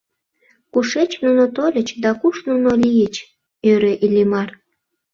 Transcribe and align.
Кушеч 0.71 1.11
нуно 1.23 1.43
тольыч 1.55 1.89
да 2.03 2.11
куш 2.19 2.35
нуно 2.49 2.69
лийыч?— 2.83 3.15
ӧрӧ 3.71 3.93
Иллимар. 4.05 4.49